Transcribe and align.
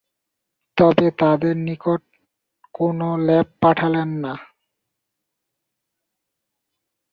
তবে 0.77 1.07
তাদের 1.19 1.55
নিকট 1.57 2.01
কোন 2.75 2.99
লেপ 3.27 3.47
পাঠালেন 3.61 4.09
না। 4.23 4.33